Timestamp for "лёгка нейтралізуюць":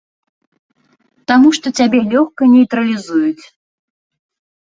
2.13-3.45